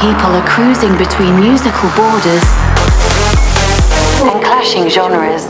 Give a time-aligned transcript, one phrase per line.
[0.00, 2.42] people are cruising between musical borders
[4.24, 5.44] and clashing genres.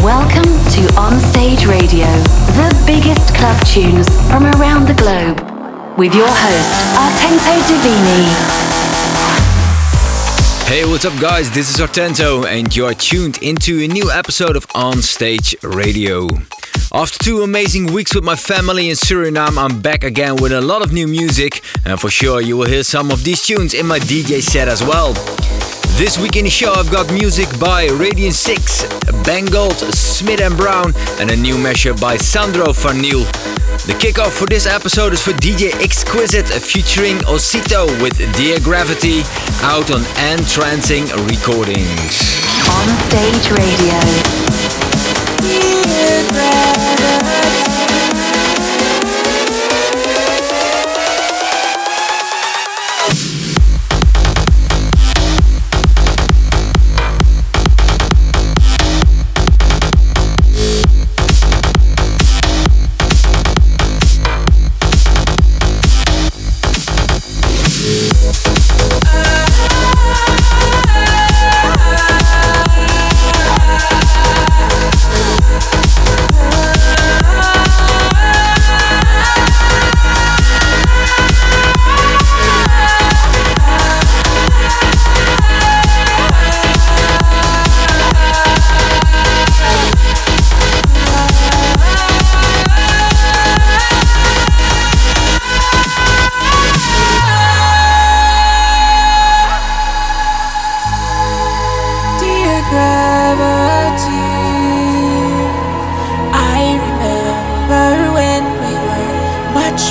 [0.00, 2.06] Welcome to Onstage Radio,
[2.56, 5.36] the biggest club tunes from around the globe,
[5.98, 8.24] with your host, Artento Divini.
[10.66, 11.50] Hey, what's up, guys?
[11.50, 16.26] This is Artento, and you are tuned into a new episode of Onstage Radio.
[16.90, 20.80] After two amazing weeks with my family in Suriname, I'm back again with a lot
[20.80, 23.98] of new music, and for sure you will hear some of these tunes in my
[23.98, 25.12] DJ set as well.
[25.98, 28.84] This week in the show, I've got music by Radiant 6,
[29.22, 33.26] Bangold, Smith and Brown, and a new mashup by Sandro Farnil.
[33.84, 39.20] The kickoff for this episode is for DJ Exquisite featuring Osito with Dear Gravity
[39.60, 40.00] out on
[40.32, 42.16] Entrancing Recordings.
[42.64, 44.47] On Stage Radio.
[45.40, 45.78] Your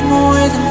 [0.07, 0.66] more than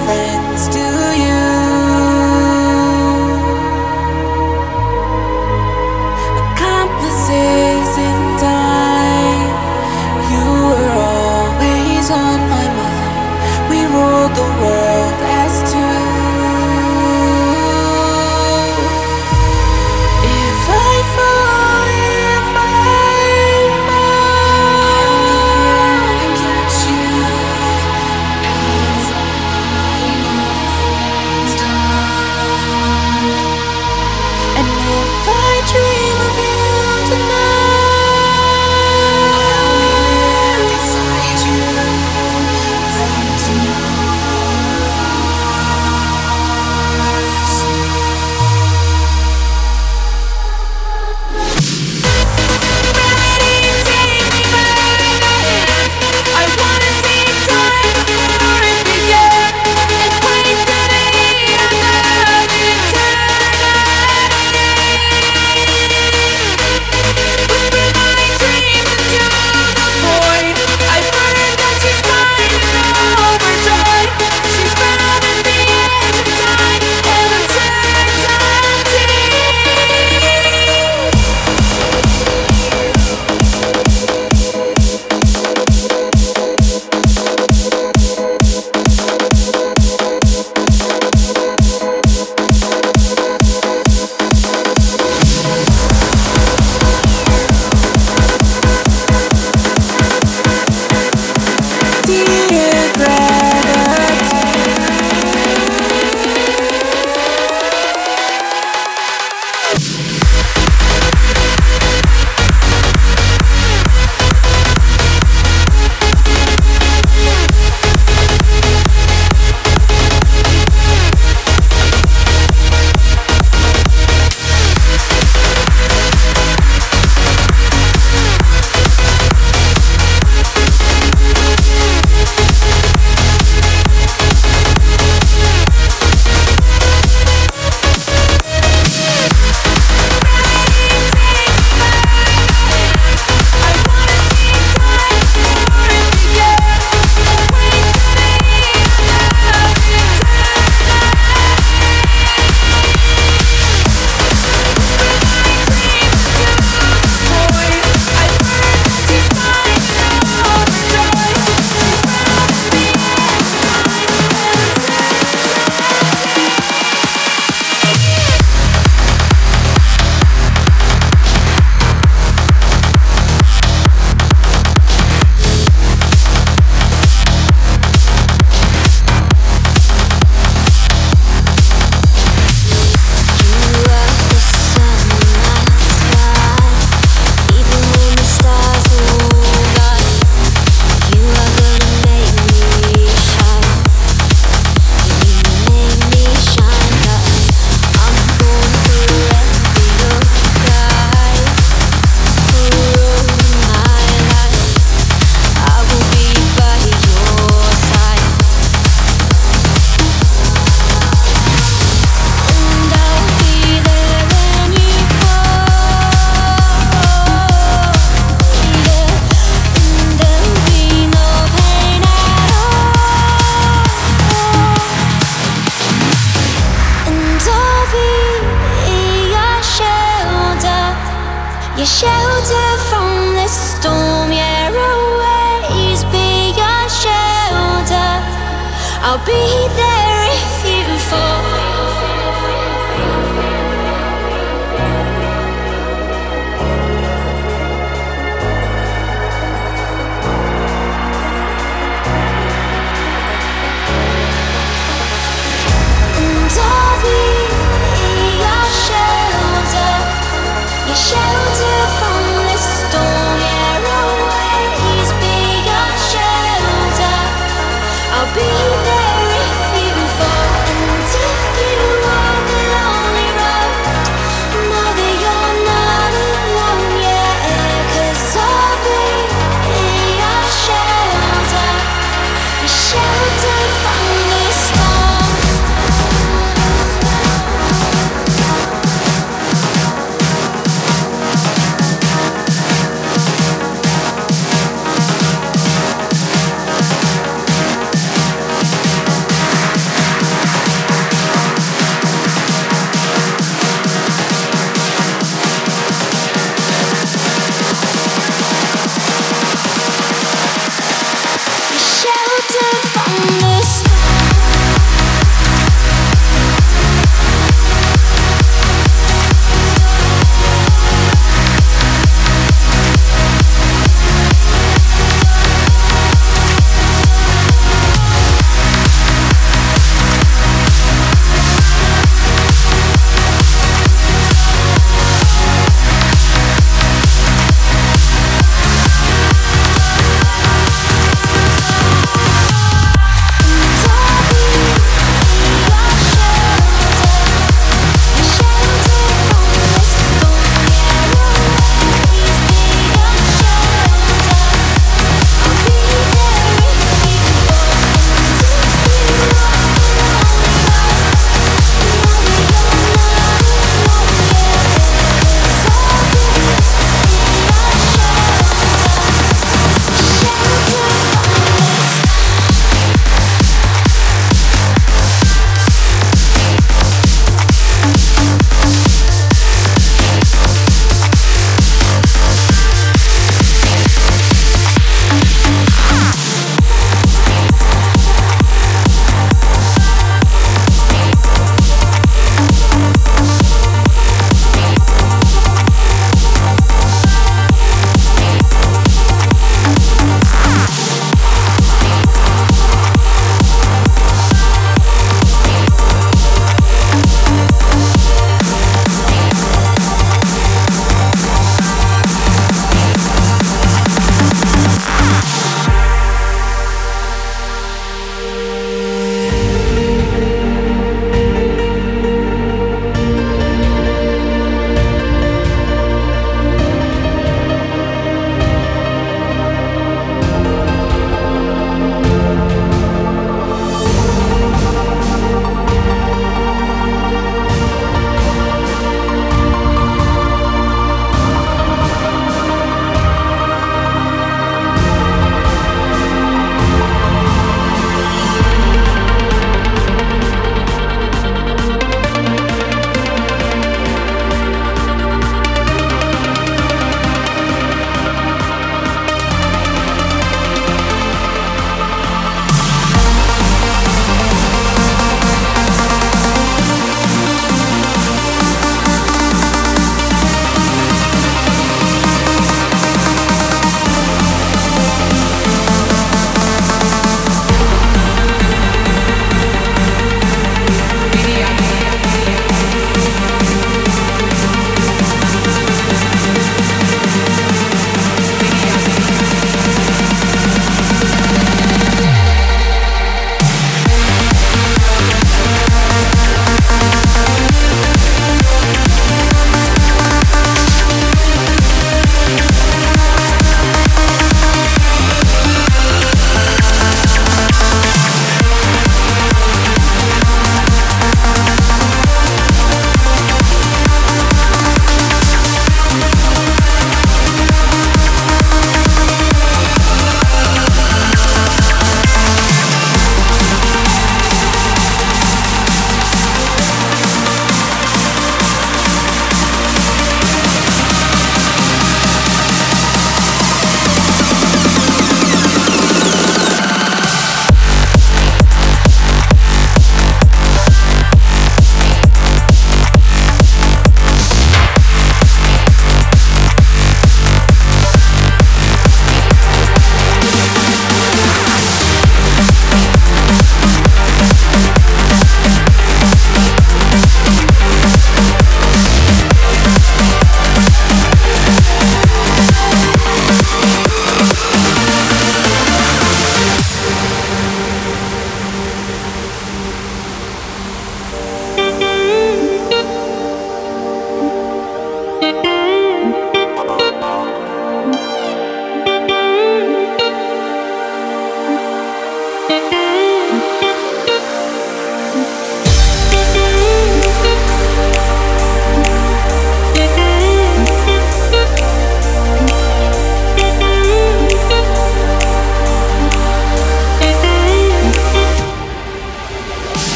[239.27, 239.33] be
[239.75, 239.96] there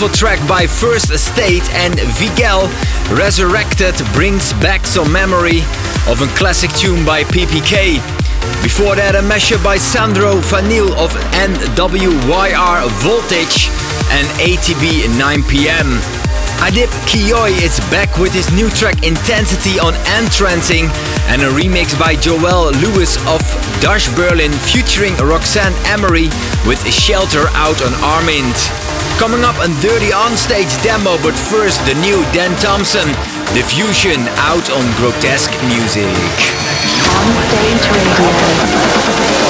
[0.00, 2.72] beautiful track by First Estate and Vigel,
[3.14, 5.60] Resurrected, brings back some memory
[6.08, 8.00] of a classic tune by PPK.
[8.64, 13.68] Before that, a mashup by Sandro Vanille of NWYR Voltage
[14.16, 16.00] and ATB 9pm.
[16.64, 20.88] Adip Kiyoi is back with his new track Intensity on Entrancing
[21.28, 23.44] and a remix by Joel Lewis of
[23.84, 26.32] Dash Berlin featuring Roxanne Emery
[26.64, 28.89] with Shelter out on Armind.
[29.20, 33.06] Coming up on Dirty Onstage demo, but first the new Dan Thompson,
[33.52, 36.08] Diffusion out on Grotesque Music.
[36.08, 39.49] On Stage Radio.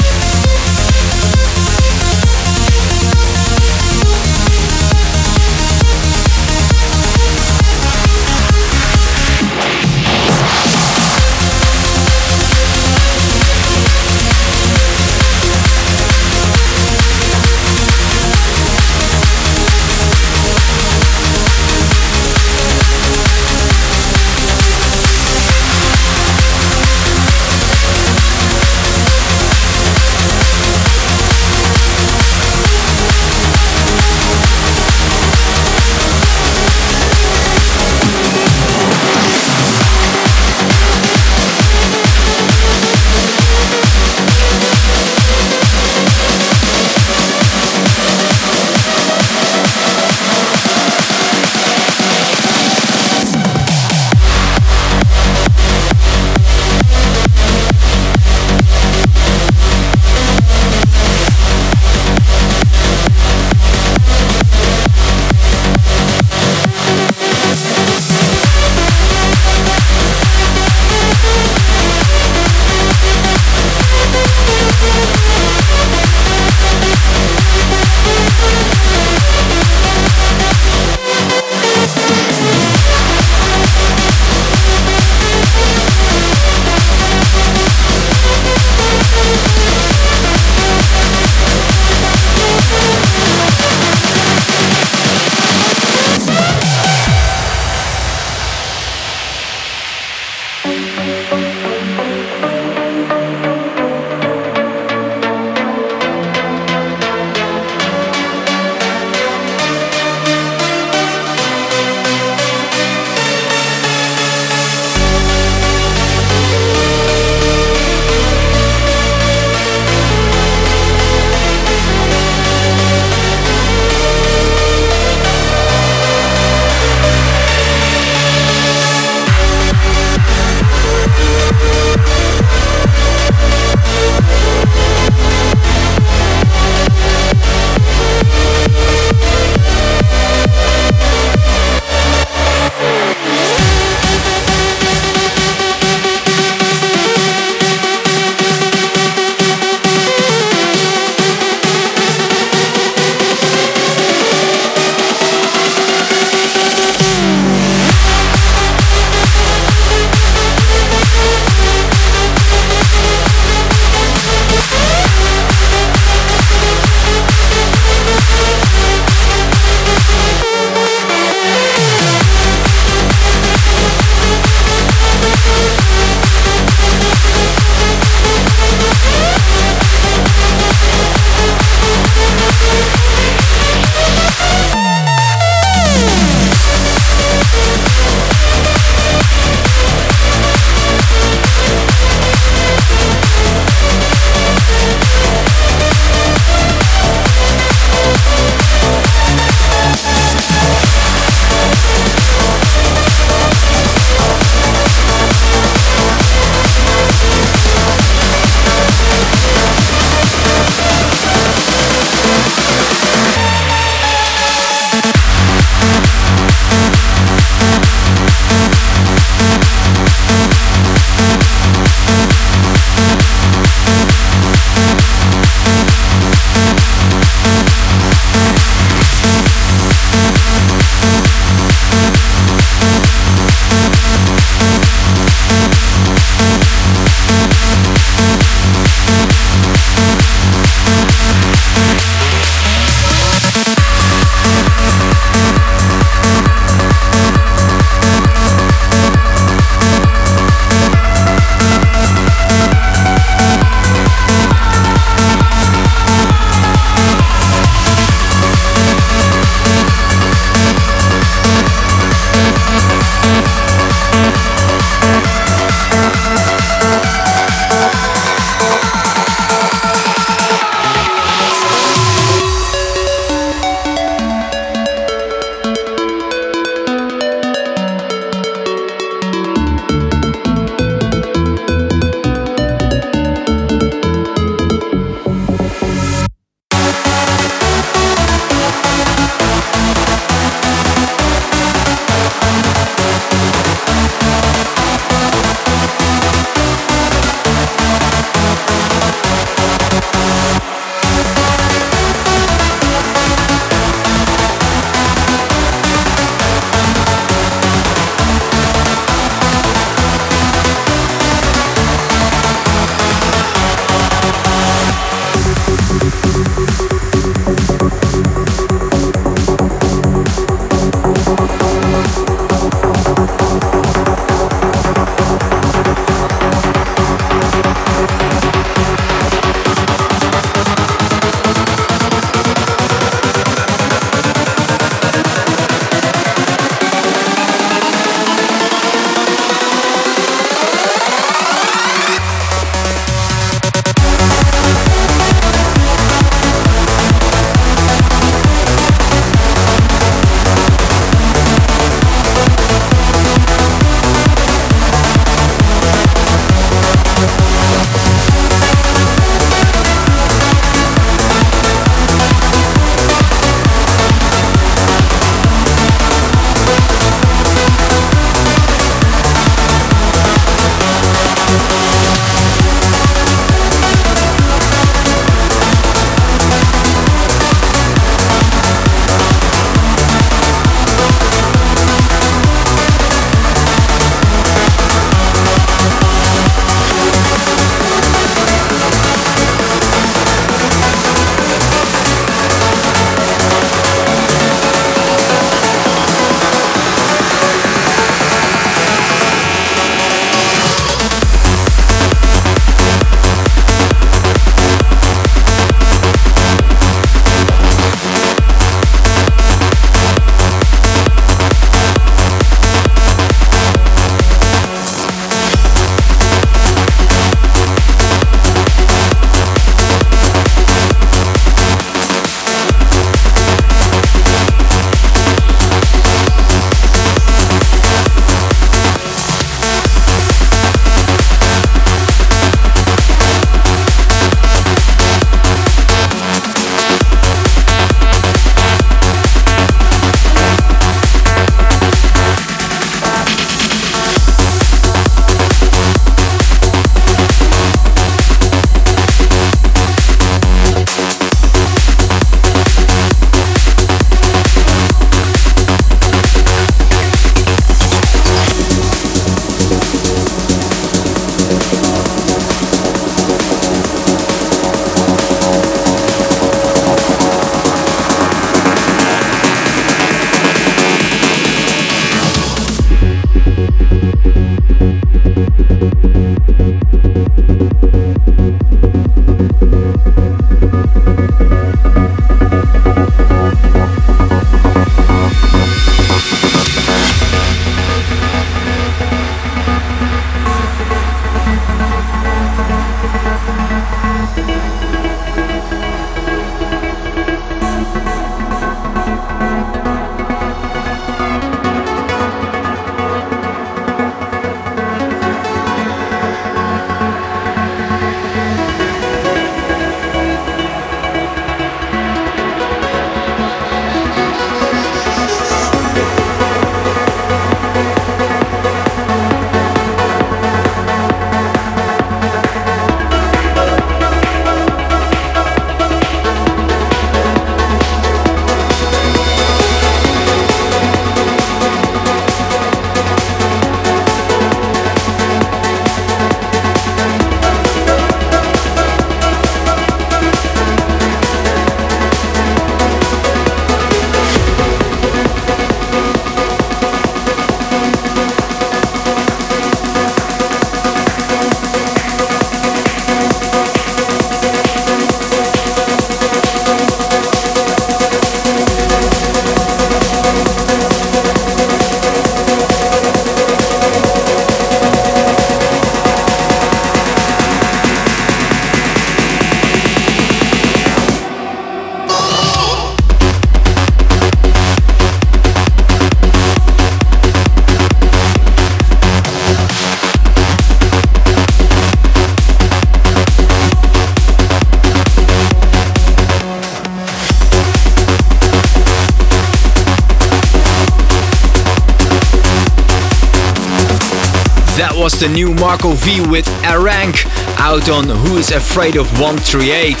[595.04, 597.26] Was the new Marco V with Arank
[597.60, 600.00] out on Who is Afraid of 138.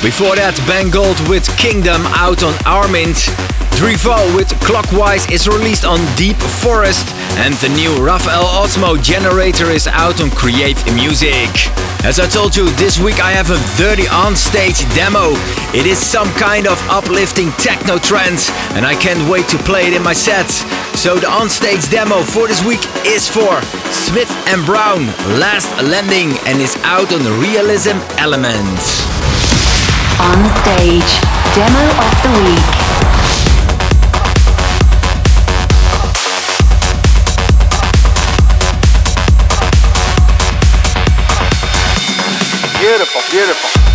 [0.00, 3.20] Before that, Ben Gold with Kingdom out on Armind.
[3.76, 7.04] Drivo with Clockwise is released on Deep Forest,
[7.36, 11.52] and the new Rafael Osmo Generator is out on Create Music.
[12.00, 15.36] As I told you, this week I have a dirty on-stage demo.
[15.76, 19.92] It is some kind of uplifting techno trance, and I can't wait to play it
[19.92, 20.48] in my set.
[21.04, 23.60] So the on-stage demo for this week is for
[23.92, 25.04] Smith and Brown,
[25.38, 29.04] Last Landing, and is out on the Realism Elements.
[30.18, 31.20] On stage,
[31.52, 32.64] demo of the week.
[42.80, 43.93] Beautiful, beautiful.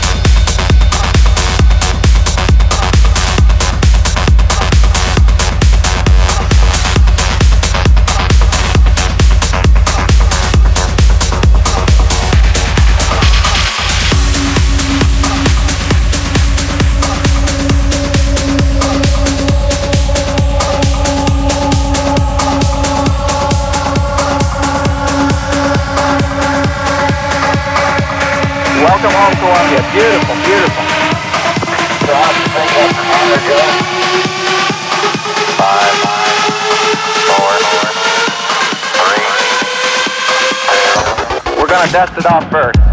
[41.70, 42.88] gonna dust it off first.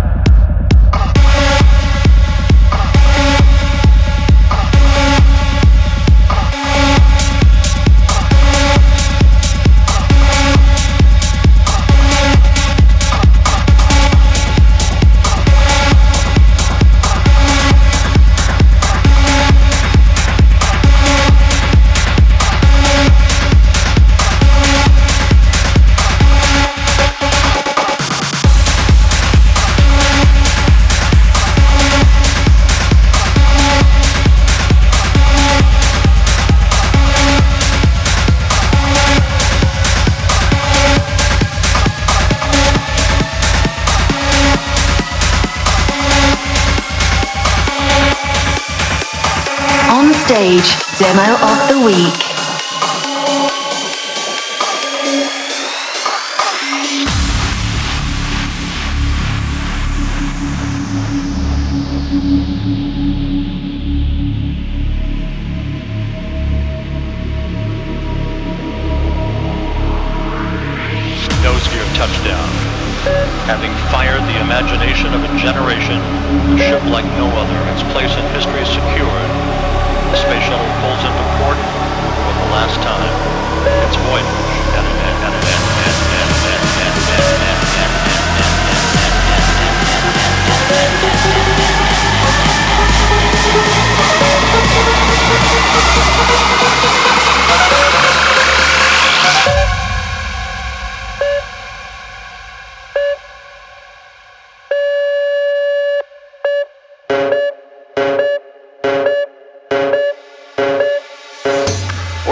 [50.98, 52.35] Demo of the week.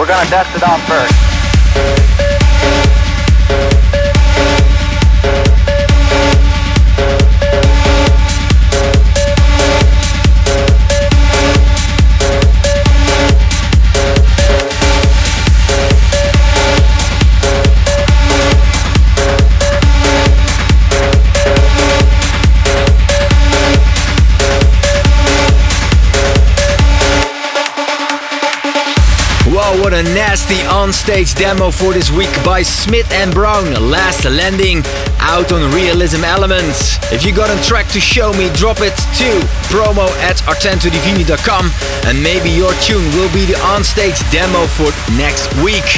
[0.05, 1.24] We're to dust it off first.
[30.85, 33.65] On-stage demo for this week by Smith and Brown.
[33.89, 34.83] Last Landing
[35.17, 37.01] out on Realism Elements.
[37.11, 39.29] If you got a track to show me, drop it to
[39.73, 41.71] promo at artentodivini.com
[42.05, 45.89] and maybe your tune will be the on-stage demo for next week.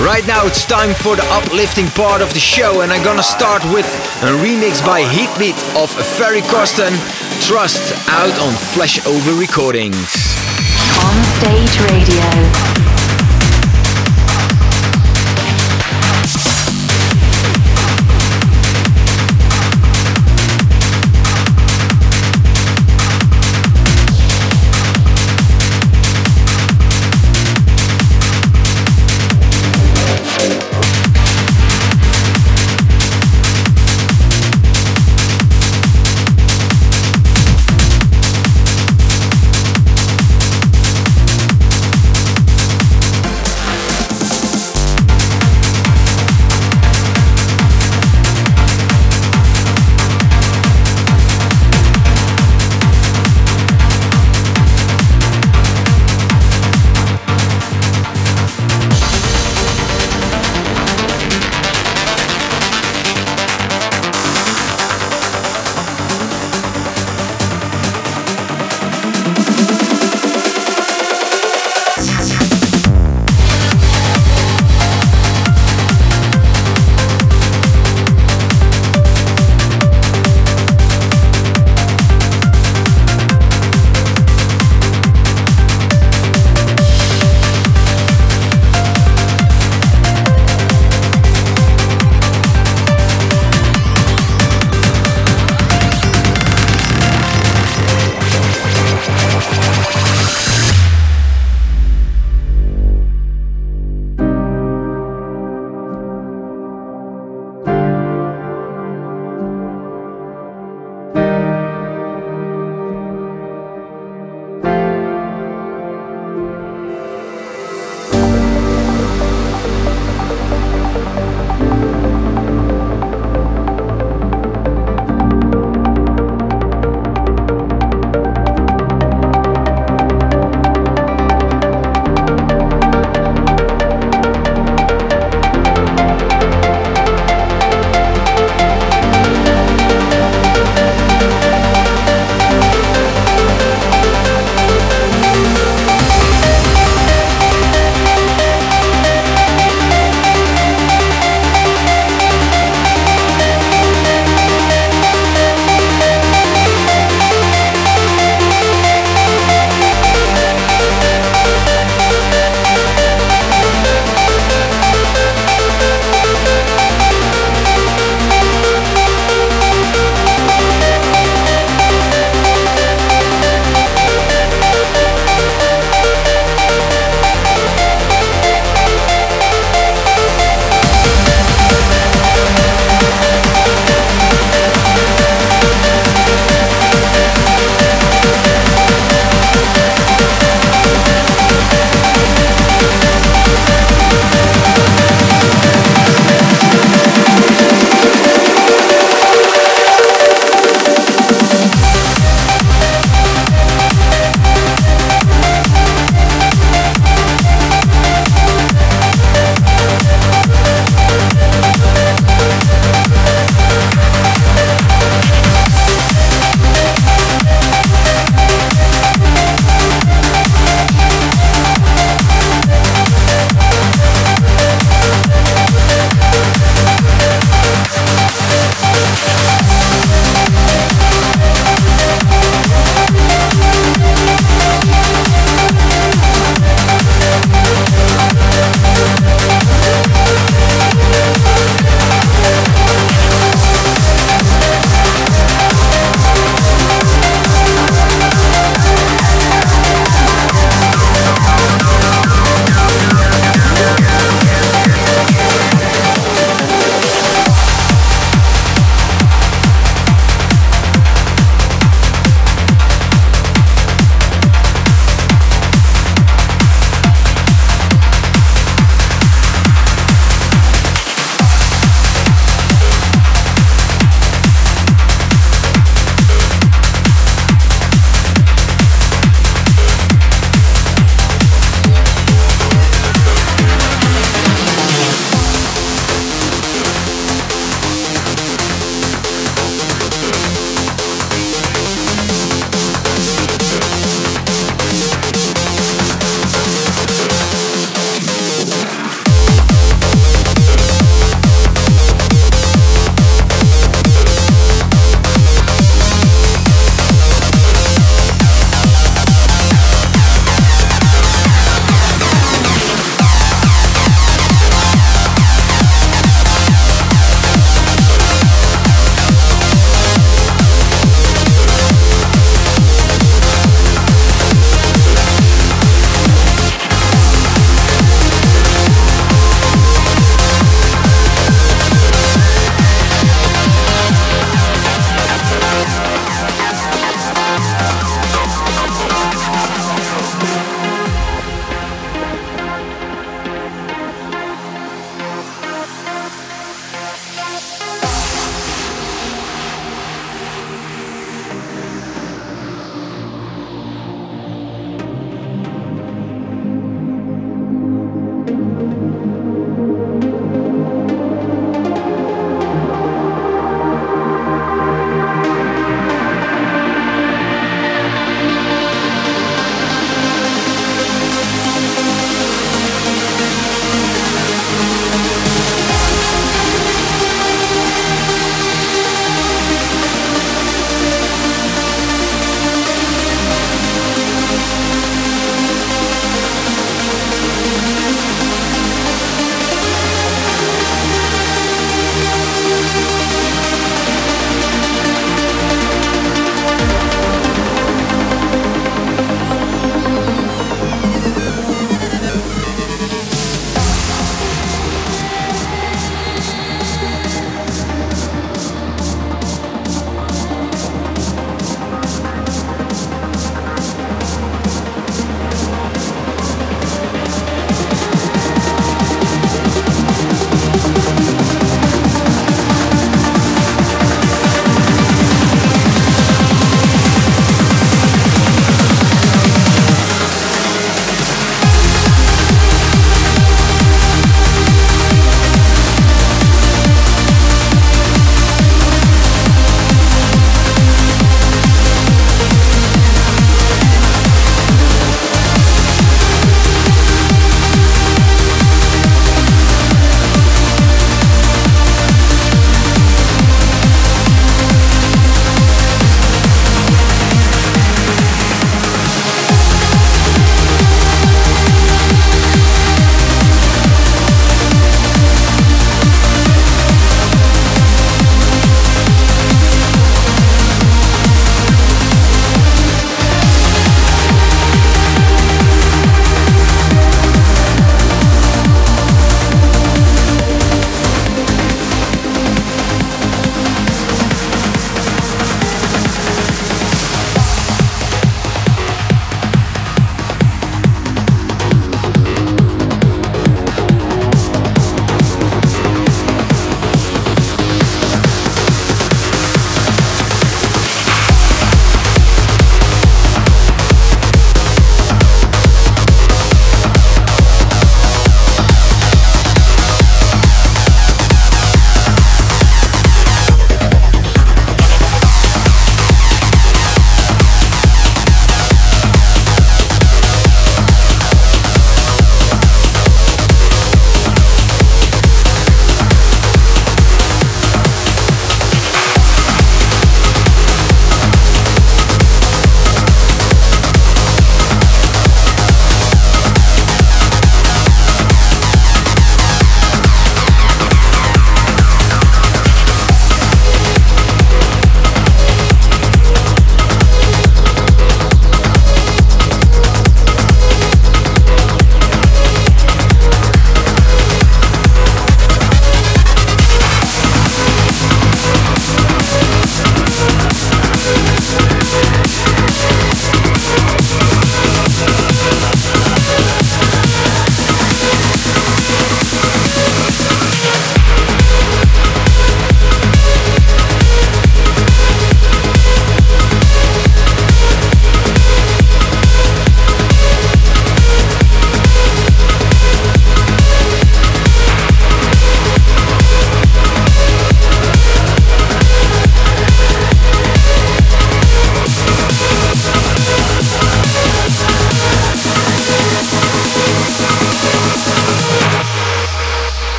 [0.00, 3.62] Right now it's time for the uplifting part of the show and I'm gonna start
[3.68, 3.84] with
[4.24, 6.96] a remix by Heatbeat of Ferry Corsten,
[7.44, 10.08] Trust out on Flashover Recordings.
[11.04, 12.85] On stage radio.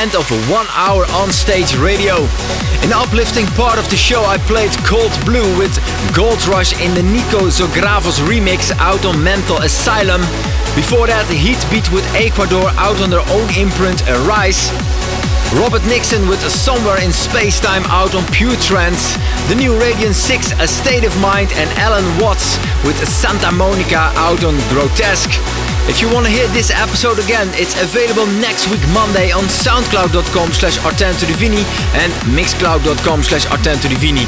[0.00, 2.24] End of one hour on stage radio.
[2.80, 5.76] In the uplifting part of the show, I played Cold Blue with
[6.16, 10.22] Gold Rush in the Nico Zogravos remix out on Mental Asylum.
[10.72, 14.72] Before that, Heatbeat with Ecuador out on their own imprint Arise.
[15.52, 19.20] Robert Nickson with Somewhere in Spacetime out on Pure Trance.
[19.52, 22.56] The new Radiant 6 A State of Mind and Allen Watts
[22.88, 25.36] with Santa Monica out on Grotesque.
[25.88, 30.52] If you want to hear this episode again, it's available next week Monday on soundcloud.com
[30.52, 31.64] slash artentodivini
[31.94, 34.26] and mixcloud.com slash artentodivini.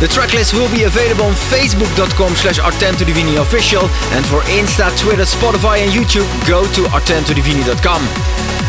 [0.00, 5.78] The tracklist will be available on facebook.com slash artentodivini official and for Insta, Twitter, Spotify
[5.84, 8.02] and YouTube, go to artentodivini.com.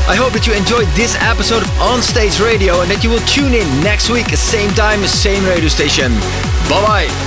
[0.07, 3.23] I hope that you enjoyed this episode of On Stage Radio and that you will
[3.27, 6.13] tune in next week, same time, same radio station.
[6.71, 7.26] Bye bye.